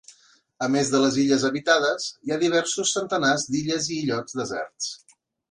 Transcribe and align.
A 0.67 0.69
més 0.75 0.87
de 0.93 1.01
les 1.03 1.19
illes 1.23 1.45
habitades, 1.49 2.07
hi 2.29 2.33
ha 2.33 2.39
diversos 2.45 2.95
centenars 2.97 3.45
d'illes 3.53 3.93
i 3.93 4.01
illots 4.07 4.37
deserts. 4.43 4.91